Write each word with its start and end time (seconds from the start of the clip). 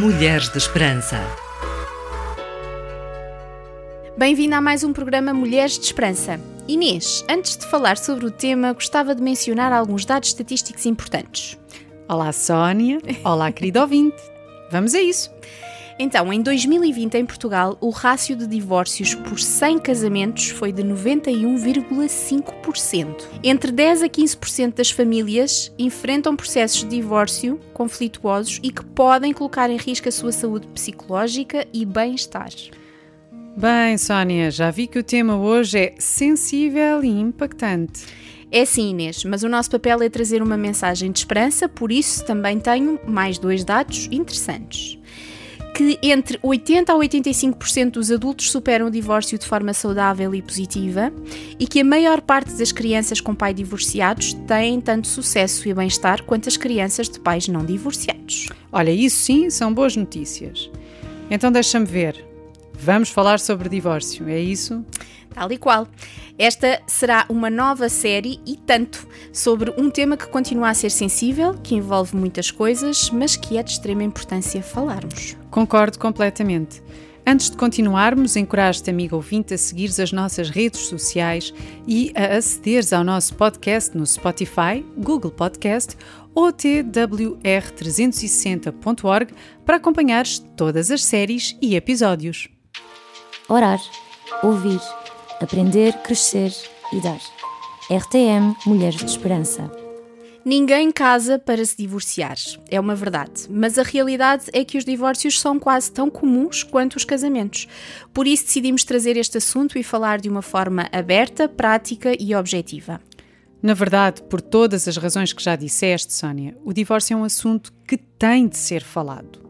Mulheres 0.00 0.48
de 0.48 0.58
Esperança. 0.58 1.18
Bem-vinda 4.16 4.58
a 4.58 4.60
mais 4.60 4.84
um 4.84 4.92
programa 4.92 5.34
Mulheres 5.34 5.76
de 5.76 5.86
Esperança. 5.86 6.38
Inês, 6.68 7.24
antes 7.28 7.56
de 7.56 7.66
falar 7.66 7.98
sobre 7.98 8.24
o 8.24 8.30
tema, 8.30 8.72
gostava 8.72 9.12
de 9.12 9.20
mencionar 9.20 9.72
alguns 9.72 10.04
dados 10.04 10.28
estatísticos 10.28 10.86
importantes. 10.86 11.58
Olá, 12.08 12.30
Sónia. 12.30 13.00
Olá, 13.24 13.50
querido 13.50 13.80
ouvinte. 13.80 14.22
Vamos 14.70 14.94
a 14.94 15.02
isso. 15.02 15.32
Então, 16.00 16.32
em 16.32 16.40
2020, 16.40 17.16
em 17.16 17.26
Portugal, 17.26 17.76
o 17.80 17.90
rácio 17.90 18.36
de 18.36 18.46
divórcios 18.46 19.16
por 19.16 19.40
100 19.40 19.80
casamentos 19.80 20.50
foi 20.50 20.72
de 20.72 20.84
91,5%. 20.84 23.24
Entre 23.42 23.72
10 23.72 24.04
a 24.04 24.08
15% 24.08 24.74
das 24.74 24.92
famílias 24.92 25.74
enfrentam 25.76 26.36
processos 26.36 26.84
de 26.84 26.90
divórcio 26.90 27.58
conflituosos 27.74 28.60
e 28.62 28.70
que 28.70 28.84
podem 28.84 29.32
colocar 29.32 29.68
em 29.70 29.76
risco 29.76 30.08
a 30.08 30.12
sua 30.12 30.30
saúde 30.30 30.68
psicológica 30.68 31.66
e 31.72 31.84
bem-estar. 31.84 32.50
Bem, 33.56 33.98
Sónia, 33.98 34.52
já 34.52 34.70
vi 34.70 34.86
que 34.86 35.00
o 35.00 35.02
tema 35.02 35.36
hoje 35.36 35.78
é 35.78 35.94
sensível 35.98 37.02
e 37.02 37.08
impactante. 37.08 38.06
É 38.52 38.64
sim, 38.64 38.90
Inês, 38.90 39.24
mas 39.24 39.42
o 39.42 39.48
nosso 39.48 39.68
papel 39.68 40.00
é 40.00 40.08
trazer 40.08 40.40
uma 40.42 40.56
mensagem 40.56 41.10
de 41.10 41.18
esperança, 41.18 41.68
por 41.68 41.90
isso 41.90 42.24
também 42.24 42.60
tenho 42.60 43.00
mais 43.04 43.36
dois 43.36 43.64
dados 43.64 44.08
interessantes 44.12 44.96
que 45.78 45.96
entre 46.02 46.36
80% 46.38 46.88
a 46.88 46.94
85% 46.94 47.90
dos 47.92 48.10
adultos 48.10 48.50
superam 48.50 48.88
o 48.88 48.90
divórcio 48.90 49.38
de 49.38 49.46
forma 49.46 49.72
saudável 49.72 50.34
e 50.34 50.42
positiva 50.42 51.12
e 51.56 51.68
que 51.68 51.78
a 51.78 51.84
maior 51.84 52.20
parte 52.20 52.52
das 52.54 52.72
crianças 52.72 53.20
com 53.20 53.32
pais 53.32 53.54
divorciados 53.54 54.32
têm 54.32 54.80
tanto 54.80 55.06
sucesso 55.06 55.68
e 55.68 55.72
bem-estar 55.72 56.24
quanto 56.24 56.48
as 56.48 56.56
crianças 56.56 57.08
de 57.08 57.20
pais 57.20 57.46
não 57.46 57.64
divorciados. 57.64 58.48
Olha, 58.72 58.90
isso 58.90 59.18
sim 59.18 59.50
são 59.50 59.72
boas 59.72 59.94
notícias. 59.94 60.68
Então 61.30 61.52
deixa-me 61.52 61.86
ver. 61.86 62.27
Vamos 62.80 63.10
falar 63.10 63.40
sobre 63.40 63.68
divórcio, 63.68 64.28
é 64.28 64.38
isso? 64.38 64.84
Tal 65.34 65.50
e 65.52 65.58
qual. 65.58 65.88
Esta 66.38 66.80
será 66.86 67.26
uma 67.28 67.50
nova 67.50 67.88
série 67.88 68.40
e 68.46 68.56
tanto 68.56 69.04
sobre 69.32 69.74
um 69.76 69.90
tema 69.90 70.16
que 70.16 70.28
continua 70.28 70.70
a 70.70 70.74
ser 70.74 70.90
sensível, 70.90 71.54
que 71.54 71.74
envolve 71.74 72.14
muitas 72.16 72.48
coisas, 72.50 73.10
mas 73.10 73.36
que 73.36 73.58
é 73.58 73.62
de 73.62 73.72
extrema 73.72 74.04
importância 74.04 74.62
falarmos. 74.62 75.36
Concordo 75.50 75.98
completamente. 75.98 76.82
Antes 77.26 77.50
de 77.50 77.58
continuarmos, 77.58 78.36
encorajo-te, 78.36 78.88
amigo 78.88 79.16
ouvinte, 79.16 79.52
a 79.52 79.58
seguir 79.58 79.90
as 80.00 80.12
nossas 80.12 80.48
redes 80.48 80.86
sociais 80.86 81.52
e 81.86 82.10
a 82.14 82.38
acederes 82.38 82.90
ao 82.92 83.04
nosso 83.04 83.34
podcast 83.34 83.94
no 83.94 84.06
Spotify, 84.06 84.82
Google 84.96 85.32
Podcast 85.32 85.94
ou 86.34 86.50
twr360.org 86.52 89.34
para 89.66 89.76
acompanhares 89.76 90.38
todas 90.56 90.90
as 90.90 91.04
séries 91.04 91.54
e 91.60 91.76
episódios. 91.76 92.48
Orar, 93.48 93.80
ouvir 94.42 94.78
Aprender, 95.40 95.94
crescer 96.02 96.52
e 96.92 97.00
dar. 97.00 97.20
RTM 97.90 98.54
Mulheres 98.66 98.98
de 98.98 99.06
Esperança. 99.06 99.70
Ninguém 100.44 100.90
casa 100.90 101.38
para 101.38 101.64
se 101.64 101.76
divorciar, 101.76 102.36
é 102.68 102.78
uma 102.78 102.94
verdade, 102.94 103.46
mas 103.48 103.78
a 103.78 103.82
realidade 103.82 104.46
é 104.52 104.64
que 104.64 104.76
os 104.76 104.84
divórcios 104.84 105.40
são 105.40 105.58
quase 105.58 105.90
tão 105.90 106.10
comuns 106.10 106.62
quanto 106.62 106.96
os 106.96 107.04
casamentos. 107.04 107.66
Por 108.12 108.26
isso 108.26 108.44
decidimos 108.44 108.84
trazer 108.84 109.16
este 109.16 109.38
assunto 109.38 109.78
e 109.78 109.82
falar 109.82 110.20
de 110.20 110.28
uma 110.28 110.42
forma 110.42 110.86
aberta, 110.92 111.48
prática 111.48 112.14
e 112.20 112.34
objetiva. 112.34 113.00
Na 113.62 113.72
verdade, 113.72 114.22
por 114.24 114.42
todas 114.42 114.86
as 114.86 114.96
razões 114.98 115.32
que 115.32 115.42
já 115.42 115.56
disseste, 115.56 116.12
Sónia, 116.12 116.54
o 116.64 116.72
divórcio 116.72 117.14
é 117.14 117.16
um 117.16 117.24
assunto 117.24 117.72
que 117.86 117.96
tem 117.96 118.46
de 118.46 118.58
ser 118.58 118.82
falado. 118.82 119.47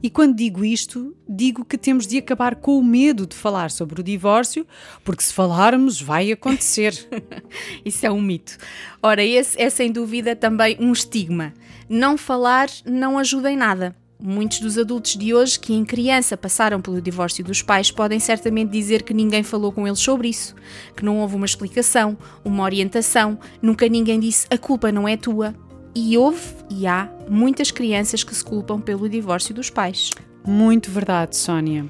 E 0.00 0.08
quando 0.08 0.36
digo 0.36 0.64
isto, 0.64 1.16
digo 1.28 1.64
que 1.64 1.76
temos 1.76 2.06
de 2.06 2.18
acabar 2.18 2.54
com 2.56 2.78
o 2.78 2.84
medo 2.84 3.26
de 3.26 3.34
falar 3.34 3.70
sobre 3.70 4.00
o 4.00 4.04
divórcio, 4.04 4.66
porque 5.04 5.22
se 5.22 5.32
falarmos, 5.32 6.00
vai 6.00 6.30
acontecer. 6.30 7.08
Isso 7.84 8.06
é 8.06 8.10
um 8.10 8.20
mito. 8.20 8.56
Ora, 9.02 9.24
esse 9.24 9.60
é 9.60 9.68
sem 9.68 9.90
dúvida 9.90 10.36
também 10.36 10.76
um 10.78 10.92
estigma. 10.92 11.52
Não 11.88 12.16
falar 12.16 12.68
não 12.84 13.18
ajuda 13.18 13.50
em 13.50 13.56
nada. 13.56 13.94
Muitos 14.20 14.58
dos 14.58 14.76
adultos 14.76 15.16
de 15.16 15.32
hoje 15.32 15.58
que 15.60 15.72
em 15.72 15.84
criança 15.84 16.36
passaram 16.36 16.80
pelo 16.80 17.00
divórcio 17.00 17.44
dos 17.44 17.62
pais 17.62 17.92
podem 17.92 18.18
certamente 18.18 18.70
dizer 18.70 19.04
que 19.04 19.14
ninguém 19.14 19.44
falou 19.44 19.70
com 19.70 19.86
eles 19.86 20.00
sobre 20.00 20.28
isso, 20.28 20.56
que 20.96 21.04
não 21.04 21.20
houve 21.20 21.36
uma 21.36 21.46
explicação, 21.46 22.18
uma 22.44 22.64
orientação, 22.64 23.38
nunca 23.62 23.88
ninguém 23.88 24.18
disse 24.18 24.44
a 24.50 24.58
culpa 24.58 24.90
não 24.90 25.06
é 25.06 25.16
tua, 25.16 25.54
e 25.98 26.16
houve 26.16 26.40
e 26.70 26.86
há 26.86 27.10
muitas 27.28 27.72
crianças 27.72 28.22
que 28.22 28.34
se 28.34 28.44
culpam 28.44 28.80
pelo 28.80 29.08
divórcio 29.08 29.52
dos 29.52 29.68
pais. 29.68 30.12
Muito 30.46 30.90
verdade, 30.92 31.36
Sónia. 31.36 31.86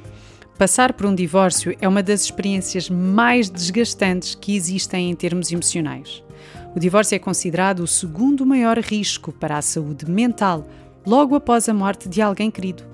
Passar 0.56 0.94
por 0.94 1.04
um 1.06 1.14
divórcio 1.14 1.76
é 1.78 1.86
uma 1.86 2.02
das 2.02 2.22
experiências 2.22 2.88
mais 2.88 3.50
desgastantes 3.50 4.34
que 4.34 4.56
existem 4.56 5.10
em 5.10 5.14
termos 5.14 5.52
emocionais. 5.52 6.24
O 6.74 6.80
divórcio 6.80 7.16
é 7.16 7.18
considerado 7.18 7.80
o 7.80 7.86
segundo 7.86 8.47
maior 8.47 8.78
risco 8.78 9.30
para 9.30 9.58
a 9.58 9.62
saúde 9.62 10.10
mental, 10.10 10.66
logo 11.06 11.34
após 11.34 11.68
a 11.68 11.74
morte 11.74 12.08
de 12.08 12.22
alguém 12.22 12.50
querido. 12.50 12.84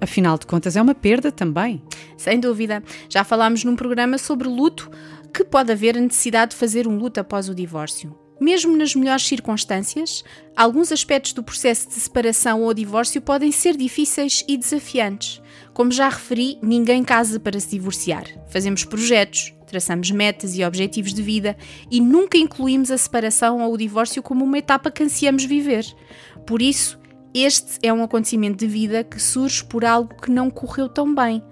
Afinal 0.00 0.38
de 0.38 0.46
contas, 0.46 0.76
é 0.76 0.82
uma 0.82 0.94
perda 0.94 1.30
também. 1.30 1.82
Sem 2.16 2.40
dúvida. 2.40 2.82
Já 3.08 3.22
falámos 3.22 3.64
num 3.64 3.76
programa 3.76 4.16
sobre 4.16 4.48
luto 4.48 4.90
que 5.32 5.44
pode 5.44 5.70
haver 5.70 5.96
a 5.96 6.00
necessidade 6.00 6.52
de 6.52 6.56
fazer 6.56 6.88
um 6.88 6.96
luto 6.96 7.20
após 7.20 7.48
o 7.48 7.54
divórcio. 7.54 8.23
Mesmo 8.40 8.76
nas 8.76 8.94
melhores 8.94 9.26
circunstâncias, 9.26 10.24
alguns 10.56 10.90
aspectos 10.90 11.32
do 11.32 11.42
processo 11.42 11.88
de 11.88 11.94
separação 11.94 12.62
ou 12.62 12.74
divórcio 12.74 13.22
podem 13.22 13.52
ser 13.52 13.76
difíceis 13.76 14.44
e 14.48 14.56
desafiantes. 14.56 15.40
Como 15.72 15.92
já 15.92 16.08
referi, 16.08 16.58
ninguém 16.60 17.04
casa 17.04 17.38
para 17.38 17.58
se 17.60 17.70
divorciar. 17.70 18.24
Fazemos 18.48 18.84
projetos, 18.84 19.54
traçamos 19.66 20.10
metas 20.10 20.56
e 20.56 20.64
objetivos 20.64 21.14
de 21.14 21.22
vida 21.22 21.56
e 21.90 22.00
nunca 22.00 22.36
incluímos 22.36 22.90
a 22.90 22.98
separação 22.98 23.60
ou 23.60 23.72
o 23.72 23.78
divórcio 23.78 24.22
como 24.22 24.44
uma 24.44 24.58
etapa 24.58 24.90
que 24.90 25.02
ansiamos 25.02 25.44
viver. 25.44 25.84
Por 26.46 26.60
isso, 26.60 26.98
este 27.32 27.78
é 27.82 27.92
um 27.92 28.02
acontecimento 28.02 28.58
de 28.58 28.66
vida 28.66 29.02
que 29.02 29.20
surge 29.20 29.64
por 29.64 29.84
algo 29.84 30.14
que 30.20 30.30
não 30.30 30.50
correu 30.50 30.88
tão 30.88 31.12
bem 31.14 31.42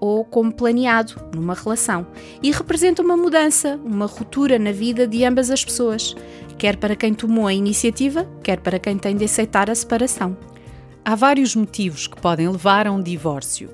ou 0.00 0.24
como 0.24 0.52
planeado 0.52 1.14
numa 1.34 1.54
relação 1.54 2.06
e 2.42 2.50
representa 2.50 3.02
uma 3.02 3.16
mudança, 3.16 3.78
uma 3.84 4.06
ruptura 4.06 4.58
na 4.58 4.72
vida 4.72 5.06
de 5.06 5.24
ambas 5.24 5.50
as 5.50 5.64
pessoas, 5.64 6.16
quer 6.58 6.76
para 6.76 6.96
quem 6.96 7.12
tomou 7.12 7.46
a 7.46 7.54
iniciativa, 7.54 8.26
quer 8.42 8.60
para 8.60 8.78
quem 8.78 8.96
tem 8.96 9.16
de 9.16 9.24
aceitar 9.26 9.70
a 9.70 9.74
separação. 9.74 10.36
Há 11.04 11.14
vários 11.14 11.54
motivos 11.54 12.06
que 12.06 12.20
podem 12.20 12.48
levar 12.48 12.86
a 12.86 12.92
um 12.92 13.02
divórcio. 13.02 13.70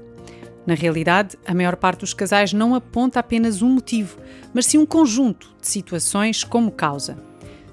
Na 0.66 0.74
realidade, 0.74 1.38
a 1.46 1.54
maior 1.54 1.76
parte 1.76 2.00
dos 2.00 2.12
casais 2.12 2.52
não 2.52 2.74
aponta 2.74 3.20
apenas 3.20 3.62
um 3.62 3.68
motivo, 3.68 4.18
mas 4.52 4.66
sim 4.66 4.78
um 4.78 4.86
conjunto 4.86 5.54
de 5.60 5.68
situações 5.68 6.42
como 6.42 6.72
causa. 6.72 7.16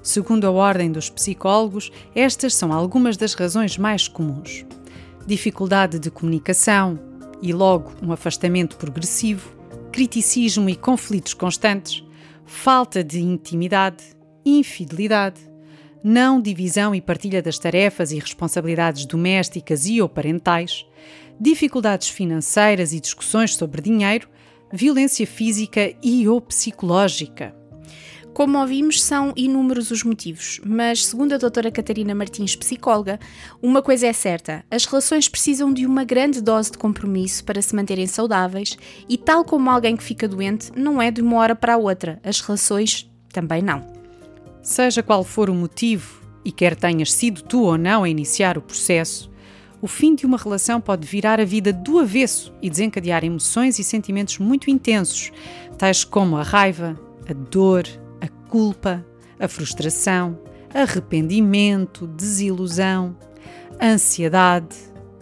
Segundo 0.00 0.46
a 0.46 0.50
ordem 0.50 0.92
dos 0.92 1.10
psicólogos, 1.10 1.90
estas 2.14 2.54
são 2.54 2.72
algumas 2.72 3.16
das 3.16 3.34
razões 3.34 3.78
mais 3.78 4.06
comuns: 4.06 4.64
dificuldade 5.26 5.98
de 5.98 6.10
comunicação, 6.10 6.98
e 7.42 7.52
logo 7.52 7.92
um 8.02 8.12
afastamento 8.12 8.76
progressivo, 8.76 9.54
criticismo 9.92 10.68
e 10.68 10.76
conflitos 10.76 11.34
constantes, 11.34 12.04
falta 12.44 13.02
de 13.02 13.20
intimidade, 13.20 14.04
infidelidade, 14.44 15.40
não 16.02 16.40
divisão 16.40 16.94
e 16.94 17.00
partilha 17.00 17.40
das 17.40 17.58
tarefas 17.58 18.12
e 18.12 18.18
responsabilidades 18.18 19.06
domésticas 19.06 19.86
e 19.86 20.02
ou 20.02 20.08
parentais, 20.08 20.84
dificuldades 21.40 22.08
financeiras 22.08 22.92
e 22.92 23.00
discussões 23.00 23.54
sobre 23.54 23.80
dinheiro, 23.80 24.28
violência 24.72 25.26
física 25.26 25.94
e 26.02 26.28
ou 26.28 26.40
psicológica. 26.40 27.54
Como 28.34 28.58
ouvimos, 28.58 29.00
são 29.00 29.32
inúmeros 29.36 29.92
os 29.92 30.02
motivos, 30.02 30.60
mas, 30.66 31.06
segundo 31.06 31.34
a 31.34 31.38
doutora 31.38 31.70
Catarina 31.70 32.16
Martins, 32.16 32.56
psicóloga, 32.56 33.20
uma 33.62 33.80
coisa 33.80 34.08
é 34.08 34.12
certa: 34.12 34.64
as 34.68 34.84
relações 34.86 35.28
precisam 35.28 35.72
de 35.72 35.86
uma 35.86 36.02
grande 36.02 36.40
dose 36.40 36.72
de 36.72 36.78
compromisso 36.78 37.44
para 37.44 37.62
se 37.62 37.76
manterem 37.76 38.08
saudáveis 38.08 38.76
e, 39.08 39.16
tal 39.16 39.44
como 39.44 39.70
alguém 39.70 39.96
que 39.96 40.02
fica 40.02 40.26
doente, 40.26 40.72
não 40.74 41.00
é 41.00 41.12
de 41.12 41.22
uma 41.22 41.36
hora 41.36 41.54
para 41.54 41.74
a 41.74 41.78
outra, 41.78 42.20
as 42.24 42.40
relações 42.40 43.08
também 43.32 43.62
não. 43.62 43.86
Seja 44.60 45.00
qual 45.00 45.22
for 45.22 45.48
o 45.48 45.54
motivo, 45.54 46.20
e 46.44 46.50
quer 46.50 46.74
tenhas 46.74 47.12
sido 47.12 47.40
tu 47.40 47.62
ou 47.62 47.78
não 47.78 48.02
a 48.02 48.08
iniciar 48.08 48.58
o 48.58 48.62
processo, 48.62 49.30
o 49.80 49.86
fim 49.86 50.12
de 50.12 50.26
uma 50.26 50.38
relação 50.38 50.80
pode 50.80 51.06
virar 51.06 51.38
a 51.38 51.44
vida 51.44 51.72
do 51.72 52.00
avesso 52.00 52.52
e 52.60 52.68
desencadear 52.68 53.24
emoções 53.24 53.78
e 53.78 53.84
sentimentos 53.84 54.40
muito 54.40 54.70
intensos, 54.70 55.30
tais 55.78 56.02
como 56.02 56.36
a 56.36 56.42
raiva, 56.42 56.98
a 57.28 57.32
dor, 57.32 57.84
culpa, 58.54 59.04
a 59.36 59.48
frustração, 59.48 60.38
arrependimento, 60.72 62.06
desilusão, 62.06 63.16
ansiedade, 63.82 64.76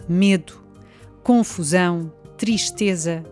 medo, 0.07 0.63
confusão, 1.23 2.13
tristeza, 2.37 3.23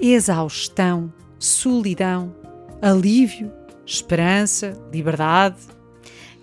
exaustão, 0.00 1.12
solidão, 1.38 2.34
alívio, 2.80 3.52
esperança, 3.84 4.72
liberdade. 4.90 5.60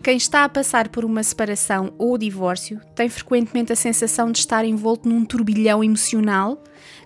Quem 0.01 0.15
está 0.15 0.45
a 0.45 0.49
passar 0.49 0.87
por 0.87 1.03
uma 1.03 1.21
separação 1.21 1.93
ou 1.97 2.17
divórcio 2.17 2.79
tem 2.95 3.09
frequentemente 3.09 3.73
a 3.73 3.75
sensação 3.75 4.31
de 4.31 4.39
estar 4.39 4.63
envolto 4.63 5.09
num 5.09 5.25
turbilhão 5.25 5.83
emocional 5.83 6.63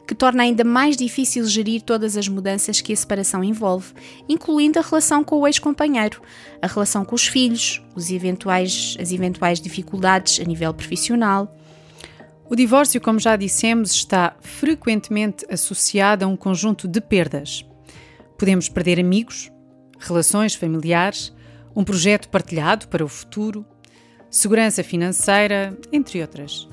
que 0.08 0.14
torna 0.14 0.44
ainda 0.44 0.64
mais 0.64 0.96
difícil 0.96 1.46
gerir 1.48 1.82
todas 1.82 2.16
as 2.18 2.28
mudanças 2.28 2.82
que 2.82 2.94
a 2.94 2.96
separação 2.96 3.44
envolve, 3.44 3.94
incluindo 4.30 4.78
a 4.78 4.82
relação 4.82 5.24
com 5.24 5.38
o 5.38 5.48
ex-companheiro, 5.48 6.22
a 6.62 6.68
relação 6.68 7.04
com 7.04 7.16
os 7.16 7.26
filhos, 7.26 7.82
os 7.96 8.12
eventuais, 8.12 8.96
as 9.00 9.12
eventuais 9.12 9.60
dificuldades 9.60 10.40
a 10.40 10.44
nível 10.44 10.74
profissional. 10.74 11.56
O 12.50 12.56
divórcio, 12.56 13.02
como 13.02 13.20
já 13.20 13.36
dissemos, 13.36 13.92
está 13.92 14.36
frequentemente 14.42 15.46
associado 15.50 16.26
a 16.26 16.28
um 16.28 16.36
conjunto 16.36 16.88
de 16.88 17.02
perdas. 17.02 17.66
Podemos 18.38 18.68
perder 18.70 19.00
amigos, 19.00 19.50
relações 19.98 20.54
familiares, 20.54 21.34
um 21.76 21.84
projeto 21.84 22.30
partilhado 22.30 22.88
para 22.88 23.04
o 23.04 23.08
futuro, 23.08 23.66
segurança 24.30 24.84
financeira, 24.84 25.78
entre 25.92 26.22
outras. 26.22 26.68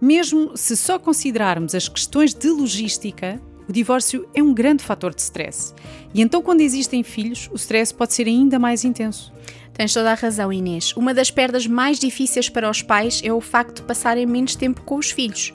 Mesmo 0.00 0.56
se 0.56 0.76
só 0.76 0.98
considerarmos 0.98 1.74
as 1.74 1.88
questões 1.88 2.32
de 2.32 2.48
logística, 2.50 3.40
o 3.68 3.72
divórcio 3.72 4.28
é 4.34 4.42
um 4.42 4.54
grande 4.54 4.82
fator 4.82 5.14
de 5.14 5.20
stress. 5.20 5.74
E 6.14 6.22
então, 6.22 6.40
quando 6.40 6.60
existem 6.60 7.02
filhos, 7.02 7.50
o 7.52 7.56
stress 7.56 7.92
pode 7.92 8.14
ser 8.14 8.26
ainda 8.26 8.58
mais 8.58 8.84
intenso. 8.84 9.32
Tens 9.74 9.92
toda 9.92 10.10
a 10.10 10.14
razão, 10.14 10.52
Inês. 10.52 10.96
Uma 10.96 11.12
das 11.12 11.30
perdas 11.30 11.66
mais 11.66 11.98
difíceis 11.98 12.48
para 12.48 12.70
os 12.70 12.82
pais 12.82 13.20
é 13.22 13.32
o 13.32 13.40
facto 13.40 13.76
de 13.76 13.82
passarem 13.82 14.26
menos 14.26 14.56
tempo 14.56 14.80
com 14.82 14.96
os 14.96 15.10
filhos. 15.10 15.52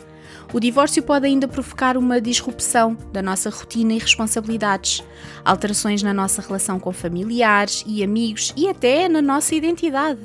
O 0.54 0.60
divórcio 0.60 1.02
pode 1.02 1.26
ainda 1.26 1.48
provocar 1.48 1.98
uma 1.98 2.22
disrupção 2.22 2.98
da 3.12 3.22
nossa 3.22 3.50
rotina 3.50 3.94
e 3.94 3.98
responsabilidades, 3.98 5.04
alterações 5.44 6.04
na 6.04 6.14
nossa 6.14 6.42
relação 6.42 6.80
com 6.80 6.92
familiares 6.92 7.84
e 7.88 8.04
amigos 8.04 8.54
e 8.56 8.68
até 8.68 9.10
na 9.10 9.22
nossa 9.22 9.56
identidade. 9.56 10.22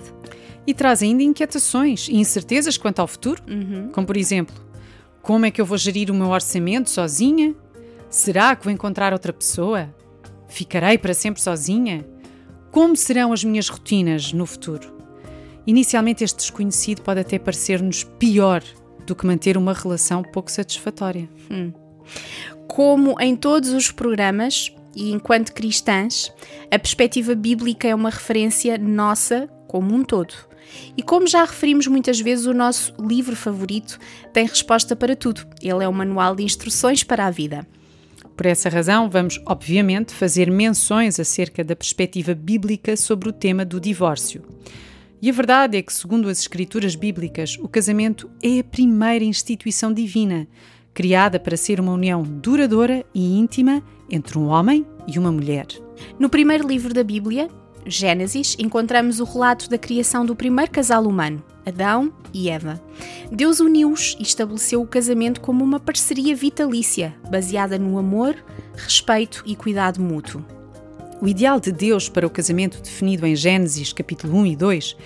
E 0.66 0.74
traz 0.74 1.02
ainda 1.02 1.22
inquietações 1.22 2.08
e 2.08 2.16
incertezas 2.16 2.76
quanto 2.76 3.00
ao 3.00 3.06
futuro, 3.06 3.42
uhum. 3.48 3.90
como 3.92 4.06
por 4.06 4.16
exemplo, 4.16 4.54
como 5.22 5.46
é 5.46 5.50
que 5.50 5.60
eu 5.60 5.66
vou 5.66 5.78
gerir 5.78 6.10
o 6.10 6.14
meu 6.14 6.28
orçamento 6.28 6.90
sozinha? 6.90 7.54
Será 8.10 8.54
que 8.56 8.64
vou 8.64 8.72
encontrar 8.72 9.12
outra 9.12 9.32
pessoa? 9.32 9.94
Ficarei 10.48 10.96
para 10.96 11.12
sempre 11.12 11.42
sozinha? 11.42 12.06
Como 12.70 12.96
serão 12.96 13.32
as 13.32 13.44
minhas 13.44 13.68
rotinas 13.68 14.32
no 14.32 14.46
futuro? 14.46 14.98
Inicialmente, 15.66 16.24
este 16.24 16.38
desconhecido 16.38 17.02
pode 17.02 17.20
até 17.20 17.38
parecer-nos 17.38 18.04
pior 18.04 18.62
do 19.08 19.16
que 19.16 19.26
manter 19.26 19.56
uma 19.56 19.72
relação 19.72 20.22
pouco 20.22 20.52
satisfatória. 20.52 21.28
Hum. 21.50 21.72
Como 22.68 23.18
em 23.20 23.34
todos 23.34 23.70
os 23.70 23.90
programas, 23.90 24.72
e 24.94 25.10
enquanto 25.10 25.52
cristãs, 25.52 26.32
a 26.70 26.78
perspectiva 26.78 27.34
bíblica 27.34 27.88
é 27.88 27.94
uma 27.94 28.10
referência 28.10 28.76
nossa 28.76 29.48
como 29.66 29.94
um 29.94 30.04
todo. 30.04 30.34
E 30.96 31.02
como 31.02 31.26
já 31.26 31.44
referimos 31.44 31.86
muitas 31.86 32.20
vezes, 32.20 32.44
o 32.44 32.52
nosso 32.52 32.94
livro 33.00 33.34
favorito 33.34 33.98
tem 34.32 34.46
resposta 34.46 34.94
para 34.94 35.16
tudo. 35.16 35.46
Ele 35.62 35.82
é 35.82 35.88
um 35.88 35.92
manual 35.92 36.36
de 36.36 36.42
instruções 36.42 37.02
para 37.02 37.26
a 37.26 37.30
vida. 37.30 37.66
Por 38.36 38.44
essa 38.46 38.68
razão, 38.68 39.08
vamos, 39.08 39.40
obviamente, 39.46 40.12
fazer 40.12 40.50
menções 40.50 41.18
acerca 41.18 41.64
da 41.64 41.74
perspectiva 41.74 42.34
bíblica 42.34 42.96
sobre 42.96 43.30
o 43.30 43.32
tema 43.32 43.64
do 43.64 43.80
divórcio. 43.80 44.44
E 45.20 45.28
a 45.28 45.32
verdade 45.32 45.76
é 45.76 45.82
que, 45.82 45.92
segundo 45.92 46.28
as 46.28 46.38
escrituras 46.40 46.94
bíblicas, 46.94 47.56
o 47.60 47.68
casamento 47.68 48.30
é 48.42 48.60
a 48.60 48.64
primeira 48.64 49.24
instituição 49.24 49.92
divina, 49.92 50.46
criada 50.94 51.40
para 51.40 51.56
ser 51.56 51.80
uma 51.80 51.92
união 51.92 52.22
duradoura 52.22 53.04
e 53.12 53.38
íntima 53.38 53.82
entre 54.08 54.38
um 54.38 54.46
homem 54.46 54.86
e 55.06 55.18
uma 55.18 55.32
mulher. 55.32 55.66
No 56.18 56.28
primeiro 56.28 56.66
livro 56.68 56.94
da 56.94 57.02
Bíblia, 57.02 57.48
Gênesis, 57.84 58.54
encontramos 58.58 59.18
o 59.18 59.24
relato 59.24 59.68
da 59.68 59.78
criação 59.78 60.24
do 60.24 60.36
primeiro 60.36 60.70
casal 60.70 61.04
humano, 61.04 61.42
Adão 61.66 62.12
e 62.32 62.48
Eva. 62.48 62.80
Deus 63.32 63.60
uniu-os 63.60 64.16
e 64.20 64.22
estabeleceu 64.22 64.82
o 64.82 64.86
casamento 64.86 65.40
como 65.40 65.64
uma 65.64 65.80
parceria 65.80 66.36
vitalícia, 66.36 67.14
baseada 67.30 67.78
no 67.78 67.98
amor, 67.98 68.36
respeito 68.74 69.42
e 69.46 69.56
cuidado 69.56 70.00
mútuo. 70.00 70.57
O 71.20 71.26
ideal 71.26 71.58
de 71.58 71.72
Deus 71.72 72.08
para 72.08 72.26
o 72.26 72.30
casamento 72.30 72.80
definido 72.80 73.26
em 73.26 73.34
Gênesis 73.34 73.92
capítulo 73.92 74.38
1 74.38 74.46
e 74.46 74.56
2 74.56 74.96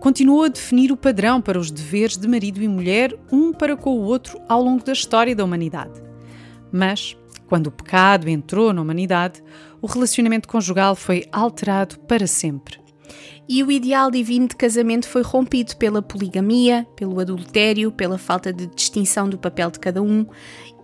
continuou 0.00 0.44
a 0.44 0.48
definir 0.48 0.92
o 0.92 0.96
padrão 0.98 1.40
para 1.40 1.58
os 1.58 1.70
deveres 1.70 2.18
de 2.18 2.28
marido 2.28 2.62
e 2.62 2.68
mulher 2.68 3.18
um 3.30 3.54
para 3.54 3.74
com 3.74 3.96
o 3.96 4.02
outro 4.02 4.38
ao 4.46 4.62
longo 4.62 4.84
da 4.84 4.92
história 4.92 5.34
da 5.34 5.42
humanidade. 5.42 6.02
Mas, 6.70 7.16
quando 7.46 7.68
o 7.68 7.70
pecado 7.70 8.28
entrou 8.28 8.74
na 8.74 8.82
humanidade, 8.82 9.42
o 9.80 9.86
relacionamento 9.86 10.46
conjugal 10.46 10.94
foi 10.94 11.24
alterado 11.32 11.98
para 12.00 12.26
sempre. 12.26 12.78
E 13.48 13.62
o 13.62 13.72
ideal 13.72 14.10
divino 14.10 14.48
de 14.48 14.56
casamento 14.56 15.08
foi 15.08 15.22
rompido 15.22 15.74
pela 15.76 16.02
poligamia, 16.02 16.86
pelo 16.94 17.18
adultério, 17.18 17.90
pela 17.90 18.18
falta 18.18 18.52
de 18.52 18.66
distinção 18.66 19.26
do 19.26 19.38
papel 19.38 19.70
de 19.70 19.80
cada 19.80 20.02
um, 20.02 20.26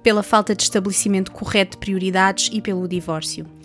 pela 0.03 0.23
falta 0.23 0.55
de 0.55 0.63
estabelecimento 0.63 1.31
correto 1.31 1.73
de 1.73 1.79
prioridades 1.79 2.49
e 2.51 2.63
pelo 2.63 2.89
divórcio. 2.89 3.58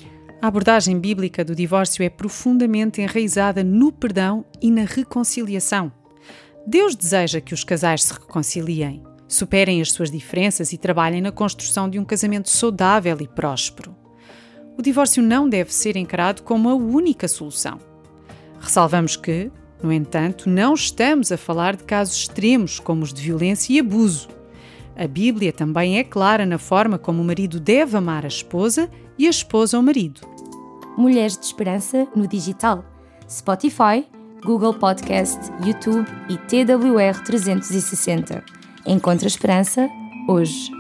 A 0.44 0.48
abordagem 0.48 1.00
bíblica 1.00 1.42
do 1.46 1.56
divórcio 1.56 2.04
é 2.04 2.10
profundamente 2.10 3.02
enraizada 3.02 3.64
no 3.64 3.94
perdão 3.94 4.44
e 4.62 4.70
na 4.70 4.84
reconciliação. 4.84 5.90
Deus 6.68 6.98
deseja 6.98 7.40
que 7.40 7.54
os 7.54 7.64
casais 7.64 8.04
se 8.04 8.12
reconciliem, 8.12 9.02
superem 9.26 9.82
as 9.82 9.94
suas 9.94 10.12
diferenças 10.12 10.74
e 10.74 10.78
trabalhem 10.78 11.22
na 11.22 11.32
construção 11.32 11.90
de 11.90 11.98
um 11.98 12.04
casamento 12.04 12.50
saudável 12.50 13.16
e 13.22 13.26
próspero. 13.26 13.96
O 14.78 14.82
divórcio 14.82 15.24
não 15.24 15.48
deve 15.48 15.74
ser 15.74 15.96
encarado 15.96 16.44
como 16.44 16.68
a 16.68 16.76
única 16.76 17.30
solução. 17.30 17.80
Ressalvamos 18.60 19.16
que, 19.16 19.50
no 19.82 19.94
entanto, 19.94 20.50
não 20.50 20.74
estamos 20.74 21.32
a 21.32 21.38
falar 21.38 21.78
de 21.78 21.86
casos 21.86 22.18
extremos 22.18 22.82
como 22.82 23.04
os 23.04 23.14
de 23.14 23.22
violência 23.22 23.72
e 23.72 23.80
abuso. 23.80 24.28
A 24.94 25.08
Bíblia 25.08 25.54
também 25.54 26.00
é 26.00 26.04
clara 26.04 26.46
na 26.46 26.58
forma 26.58 26.98
como 26.98 27.22
o 27.22 27.26
marido 27.26 27.62
deve 27.62 27.96
amar 27.96 28.26
a 28.26 28.28
esposa 28.28 28.90
e 29.18 29.26
a 29.26 29.30
esposa 29.30 29.80
o 29.80 29.84
marido. 29.84 30.33
Mulheres 30.96 31.36
de 31.36 31.46
Esperança 31.46 32.08
no 32.16 32.28
digital, 32.28 32.86
Spotify, 33.28 34.06
Google 34.46 34.76
Podcast, 34.76 35.40
YouTube 35.66 36.08
e 36.30 36.38
TWR 36.38 37.24
360. 37.26 38.44
Encontre 38.86 39.26
a 39.26 39.28
esperança 39.28 39.90
hoje. 40.28 40.72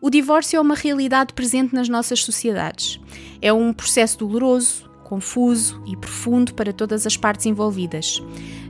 O 0.00 0.10
divórcio 0.10 0.56
é 0.56 0.60
uma 0.60 0.74
realidade 0.74 1.32
presente 1.32 1.74
nas 1.74 1.88
nossas 1.88 2.24
sociedades. 2.24 3.00
É 3.40 3.52
um 3.52 3.72
processo 3.72 4.18
doloroso, 4.18 4.90
confuso 5.04 5.80
e 5.86 5.96
profundo 5.96 6.52
para 6.52 6.72
todas 6.72 7.06
as 7.06 7.16
partes 7.16 7.46
envolvidas. 7.46 8.20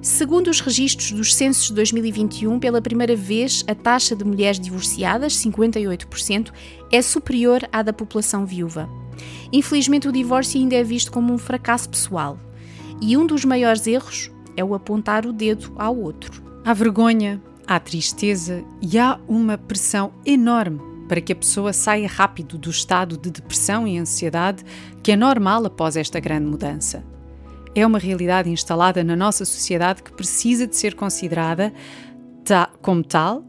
Segundo 0.02 0.48
os 0.48 0.60
registros 0.60 1.10
dos 1.12 1.34
censos 1.34 1.68
de 1.68 1.74
2021, 1.74 2.60
pela 2.60 2.82
primeira 2.82 3.16
vez, 3.16 3.64
a 3.66 3.74
taxa 3.74 4.14
de 4.14 4.24
mulheres 4.24 4.60
divorciadas, 4.60 5.34
58%, 5.36 6.52
é 6.92 7.00
superior 7.00 7.66
à 7.72 7.82
da 7.82 7.94
população 7.94 8.44
viúva. 8.44 8.86
Infelizmente, 9.52 10.09
o 10.09 10.12
divórcio 10.12 10.61
ainda 10.61 10.76
é 10.76 10.83
visto 10.83 11.12
como 11.12 11.33
um 11.33 11.38
fracasso 11.38 11.88
pessoal. 11.88 12.38
E 13.00 13.16
um 13.16 13.26
dos 13.26 13.44
maiores 13.44 13.87
erros 13.87 14.30
é 14.56 14.64
o 14.64 14.75
apontar 14.75 15.26
o 15.26 15.33
dedo 15.33 15.73
ao 15.76 15.97
outro. 15.97 16.42
Há 16.64 16.73
vergonha, 16.73 17.42
há 17.66 17.78
tristeza 17.78 18.64
e 18.80 18.99
há 18.99 19.18
uma 19.28 19.59
pressão 19.59 20.12
enorme 20.25 20.80
para 21.09 21.21
que 21.21 21.33
a 21.33 21.37
pessoa 21.37 21.73
saia 21.73 22.09
rápido 22.09 22.56
do 22.56 22.71
estado 22.71 23.16
de 23.16 23.30
depressão 23.30 23.87
e 23.87 23.99
ansiedade 23.99 24.64
que 25.02 25.12
é 25.12 25.16
normal 25.16 25.66
após 25.66 25.97
esta 25.97 26.18
grande 26.18 26.47
mudança. 26.47 27.04
É 27.75 27.87
uma 27.87 27.99
realidade 27.99 28.49
instalada 28.49 29.04
na 29.04 29.16
nossa 29.16 29.44
sociedade 29.44 30.02
que 30.02 30.12
precisa 30.12 30.66
de 30.66 30.76
ser 30.76 30.94
considerada 30.94 31.73
como 32.80 33.02
tal 33.02 33.44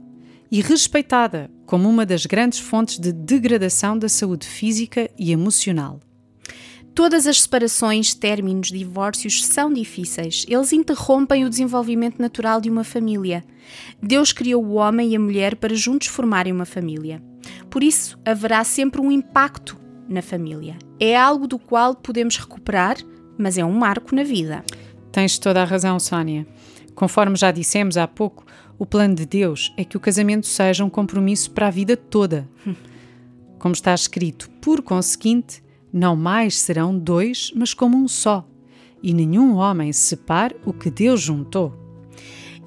e 0.55 0.61
respeitada 0.61 1.51
como 1.65 1.89
uma 1.89 2.05
das 2.05 2.25
grandes 2.25 2.59
fontes 2.59 2.97
de 2.97 3.11
degradação 3.11 3.99
da 3.99 4.07
saúde 4.07 4.47
física 4.47 5.09
e 5.19 5.33
emocional. 5.33 5.99
Todas 6.93 7.27
as 7.27 7.41
separações, 7.41 8.13
términos, 8.13 8.69
divórcios 8.69 9.43
são 9.43 9.73
difíceis. 9.73 10.45
Eles 10.47 10.71
interrompem 10.71 11.43
o 11.43 11.49
desenvolvimento 11.49 12.21
natural 12.21 12.61
de 12.61 12.69
uma 12.69 12.85
família. 12.85 13.43
Deus 14.01 14.31
criou 14.31 14.63
o 14.63 14.75
homem 14.75 15.09
e 15.09 15.17
a 15.17 15.19
mulher 15.19 15.57
para 15.57 15.75
juntos 15.75 16.07
formarem 16.07 16.53
uma 16.53 16.63
família. 16.63 17.21
Por 17.69 17.83
isso, 17.83 18.17
haverá 18.23 18.63
sempre 18.63 19.01
um 19.01 19.11
impacto 19.11 19.77
na 20.07 20.21
família. 20.21 20.77
É 20.97 21.17
algo 21.17 21.49
do 21.49 21.59
qual 21.59 21.93
podemos 21.93 22.37
recuperar, 22.37 22.95
mas 23.37 23.57
é 23.57 23.65
um 23.65 23.73
marco 23.73 24.15
na 24.15 24.23
vida. 24.23 24.63
Tens 25.11 25.37
toda 25.37 25.61
a 25.61 25.65
razão, 25.65 25.99
Sónia. 25.99 26.47
Conforme 26.95 27.35
já 27.35 27.51
dissemos 27.51 27.97
há 27.97 28.07
pouco, 28.07 28.44
o 28.77 28.85
plano 28.85 29.15
de 29.15 29.25
Deus 29.25 29.73
é 29.77 29.83
que 29.83 29.97
o 29.97 29.99
casamento 29.99 30.47
seja 30.47 30.83
um 30.83 30.89
compromisso 30.89 31.51
para 31.51 31.67
a 31.67 31.71
vida 31.71 31.95
toda. 31.95 32.47
Como 33.57 33.73
está 33.73 33.93
escrito, 33.93 34.49
por 34.61 34.81
conseguinte, 34.81 35.63
não 35.91 36.15
mais 36.15 36.59
serão 36.59 36.97
dois, 36.97 37.51
mas 37.55 37.73
como 37.73 37.97
um 37.97 38.07
só. 38.07 38.47
E 39.01 39.13
nenhum 39.13 39.55
homem 39.55 39.91
separe 39.93 40.55
o 40.65 40.73
que 40.73 40.91
Deus 40.91 41.21
juntou. 41.21 41.73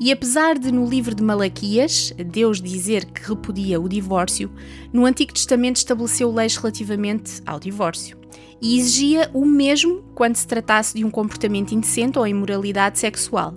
E 0.00 0.10
apesar 0.10 0.58
de 0.58 0.72
no 0.72 0.88
livro 0.88 1.14
de 1.14 1.22
Malaquias 1.22 2.12
Deus 2.32 2.60
dizer 2.60 3.04
que 3.04 3.28
repudia 3.28 3.80
o 3.80 3.88
divórcio, 3.88 4.50
no 4.92 5.04
Antigo 5.04 5.32
Testamento 5.32 5.76
estabeleceu 5.76 6.32
leis 6.32 6.56
relativamente 6.56 7.42
ao 7.44 7.60
divórcio. 7.60 8.17
E 8.60 8.78
exigia 8.78 9.30
o 9.32 9.44
mesmo 9.44 10.02
quando 10.14 10.36
se 10.36 10.46
tratasse 10.46 10.96
de 10.96 11.04
um 11.04 11.10
comportamento 11.10 11.72
indecente 11.72 12.18
ou 12.18 12.26
imoralidade 12.26 12.98
sexual. 12.98 13.54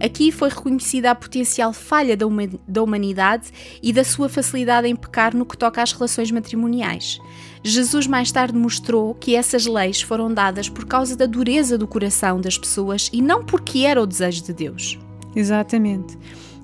Aqui 0.00 0.32
foi 0.32 0.48
reconhecida 0.48 1.10
a 1.10 1.14
potencial 1.14 1.72
falha 1.72 2.16
da, 2.16 2.26
da 2.66 2.82
humanidade 2.82 3.50
e 3.82 3.92
da 3.92 4.04
sua 4.04 4.28
facilidade 4.28 4.88
em 4.88 4.96
pecar 4.96 5.36
no 5.36 5.44
que 5.44 5.56
toca 5.56 5.82
às 5.82 5.92
relações 5.92 6.30
matrimoniais. 6.30 7.18
Jesus 7.62 8.06
mais 8.06 8.30
tarde 8.30 8.56
mostrou 8.56 9.14
que 9.14 9.34
essas 9.34 9.66
leis 9.66 10.00
foram 10.00 10.32
dadas 10.32 10.68
por 10.68 10.86
causa 10.86 11.16
da 11.16 11.26
dureza 11.26 11.76
do 11.76 11.88
coração 11.88 12.40
das 12.40 12.56
pessoas 12.56 13.10
e 13.12 13.20
não 13.20 13.44
porque 13.44 13.80
era 13.80 14.00
o 14.00 14.06
desejo 14.06 14.44
de 14.44 14.52
Deus. 14.52 14.98
Exatamente. 15.34 16.16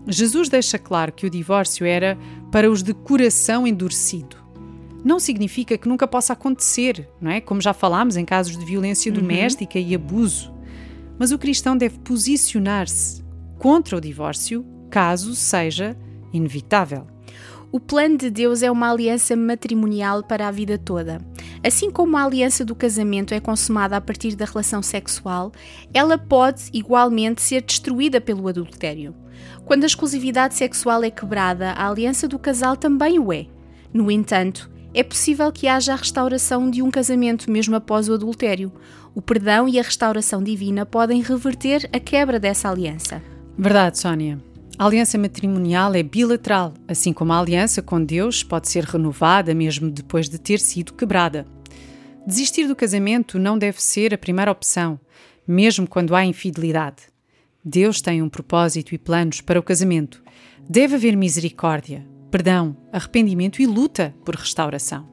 Jesus 0.07 0.49
deixa 0.49 0.79
claro 0.79 1.13
que 1.13 1.27
o 1.27 1.31
divórcio 1.31 1.85
era 1.87 2.17
para 2.51 2.71
os 2.71 2.83
de 2.83 2.95
coração 2.95 3.67
endurecido 3.67 4.44
não 5.05 5.21
significa 5.21 5.77
que 5.77 5.89
nunca 5.89 6.09
possa 6.09 6.33
acontecer, 6.33 7.09
não 7.21 7.31
é? 7.31 7.41
Como 7.41 7.61
já 7.61 7.75
falámos 7.75 8.17
em 8.17 8.25
casos 8.25 8.57
de 8.57 8.65
violência 8.65 9.13
uhum. 9.13 9.21
doméstica 9.21 9.79
e 9.79 9.95
abuso. 9.95 10.53
Mas 11.19 11.31
o 11.31 11.39
cristão 11.39 11.77
deve 11.77 11.99
posicionar-se 11.99 13.23
contra 13.59 13.97
o 13.97 14.01
divórcio 14.01 14.65
caso 14.91 15.35
seja 15.35 15.97
inevitável. 16.33 17.07
O 17.71 17.81
plano 17.81 18.17
de 18.17 18.31
Deus 18.31 18.63
é 18.63 18.71
uma 18.71 18.91
aliança 18.91 19.35
matrimonial 19.35 20.23
para 20.23 20.47
a 20.47 20.51
vida 20.51 20.79
toda. 20.79 21.21
Assim 21.63 21.91
como 21.91 22.17
a 22.17 22.25
aliança 22.25 22.65
do 22.65 22.75
casamento 22.75 23.35
é 23.35 23.41
consumada 23.41 23.97
a 23.97 24.01
partir 24.01 24.37
da 24.37 24.45
relação 24.45 24.81
sexual, 24.81 25.51
ela 25.93 26.17
pode 26.17 26.65
igualmente 26.73 27.43
ser 27.43 27.63
destruída 27.63 28.21
pelo 28.21 28.47
adultério. 28.47 29.13
Quando 29.65 29.83
a 29.83 29.87
exclusividade 29.87 30.55
sexual 30.55 31.03
é 31.03 31.11
quebrada, 31.11 31.73
a 31.73 31.89
aliança 31.89 32.29
do 32.29 32.39
casal 32.39 32.77
também 32.77 33.19
o 33.19 33.33
é. 33.33 33.47
No 33.93 34.09
entanto, 34.09 34.71
é 34.95 35.03
possível 35.03 35.51
que 35.51 35.67
haja 35.67 35.93
a 35.93 35.97
restauração 35.97 36.71
de 36.71 36.81
um 36.81 36.91
casamento 36.91 37.51
mesmo 37.51 37.75
após 37.75 38.09
o 38.09 38.15
adultério. 38.15 38.73
O 39.13 39.21
perdão 39.21 39.69
e 39.69 39.79
a 39.79 39.83
restauração 39.83 40.43
divina 40.43 40.87
podem 40.87 41.21
reverter 41.21 41.91
a 41.93 41.99
quebra 41.99 42.39
dessa 42.39 42.71
aliança. 42.71 43.21
Verdade, 43.59 43.99
Sónia. 43.99 44.39
A 44.79 44.87
aliança 44.87 45.19
matrimonial 45.19 45.95
é 45.95 46.03
bilateral, 46.03 46.75
assim 46.87 47.13
como 47.13 47.33
a 47.33 47.41
aliança 47.41 47.83
com 47.83 48.03
Deus 48.03 48.43
pode 48.43 48.69
ser 48.69 48.85
renovada 48.85 49.53
mesmo 49.53 49.91
depois 49.91 50.29
de 50.29 50.39
ter 50.39 50.61
sido 50.61 50.95
quebrada. 50.95 51.45
Desistir 52.27 52.67
do 52.67 52.75
casamento 52.75 53.39
não 53.39 53.59
deve 53.59 53.83
ser 53.83 54.15
a 54.15 54.19
primeira 54.19 54.51
opção, 54.51 54.99
mesmo 55.47 55.87
quando 55.87 56.15
há 56.15 56.25
infidelidade. 56.25 57.03
Deus 57.65 58.01
tem 58.01 58.23
um 58.23 58.29
propósito 58.29 58.95
e 58.95 58.99
planos 58.99 59.41
para 59.41 59.59
o 59.59 59.63
casamento. 59.63 60.23
Deve 60.69 60.95
haver 60.97 61.17
misericórdia, 61.17 62.07
perdão, 62.31 62.77
arrependimento 62.93 63.61
e 63.61 63.67
luta 63.67 64.15
por 64.25 64.35
restauração. 64.35 65.09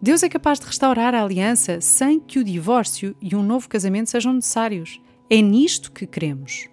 Deus 0.00 0.22
é 0.22 0.28
capaz 0.28 0.60
de 0.60 0.66
restaurar 0.66 1.14
a 1.14 1.22
aliança 1.22 1.80
sem 1.80 2.20
que 2.20 2.38
o 2.38 2.44
divórcio 2.44 3.16
e 3.20 3.34
um 3.34 3.42
novo 3.42 3.68
casamento 3.68 4.10
sejam 4.10 4.32
necessários. 4.32 5.00
É 5.30 5.40
nisto 5.40 5.90
que 5.90 6.06
queremos. 6.06 6.68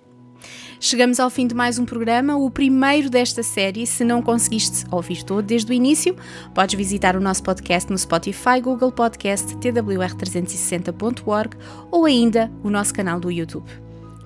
Chegamos 0.80 1.20
ao 1.20 1.30
fim 1.30 1.46
de 1.46 1.54
mais 1.54 1.78
um 1.78 1.86
programa, 1.86 2.36
o 2.36 2.50
primeiro 2.50 3.08
desta 3.10 3.44
série. 3.44 3.86
Se 3.86 4.04
não 4.04 4.22
conseguiste 4.22 4.84
ouvir 4.92 5.24
todo 5.24 5.44
desde 5.44 5.72
o 5.72 5.74
início, 5.74 6.16
podes 6.56 6.75
visitar 6.75 7.16
o 7.16 7.22
nosso 7.22 7.44
podcast 7.44 7.90
no 7.92 7.98
Spotify, 7.98 8.60
Google 8.62 8.92
Podcast, 8.92 9.56
twr360.org 9.58 11.56
ou 11.92 12.06
ainda 12.06 12.51
o 12.63 12.70
nosso 12.70 12.94
canal 12.94 13.20
do 13.20 13.30
YouTube. 13.30 13.70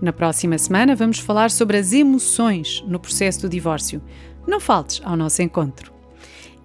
Na 0.02 0.14
próxima 0.14 0.58
semana 0.58 0.96
vamos 0.96 1.20
falar 1.20 1.52
sobre 1.52 1.78
as 1.78 1.92
emoções 1.92 2.84
no 2.88 3.00
processo 3.00 3.42
do 3.42 3.50
divórcio 3.50 4.02
não 4.48 4.60
faltes 4.60 5.02
ao 5.04 5.16
nosso 5.16 5.42
encontro. 5.42 5.92